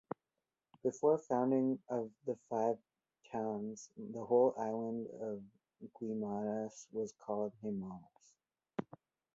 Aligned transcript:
Before 0.81 1.19
founding 1.19 1.77
of 1.87 2.09
the 2.25 2.35
five 2.49 2.75
towns, 3.31 3.91
the 3.95 4.25
whole 4.25 4.55
island 4.57 5.05
of 5.21 5.43
Guimaras 5.99 6.87
was 6.91 7.13
called 7.19 7.53
"Himal-us". 7.63 8.01